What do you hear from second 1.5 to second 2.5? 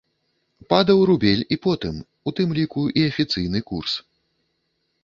і потым, у